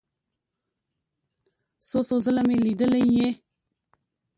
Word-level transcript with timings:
څو 1.87 1.99
څو 2.07 2.15
ځله 2.25 2.41
مې 2.47 2.57
لیدلی 2.65 3.03
یې. 3.17 3.29